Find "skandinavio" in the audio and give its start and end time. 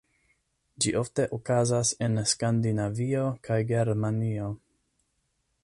2.31-3.27